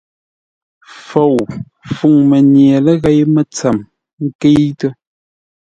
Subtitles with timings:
[1.07, 1.35] Fou
[1.93, 3.77] fûŋ mənye ləghěi mətsəm
[4.25, 4.91] ńkə́itə́.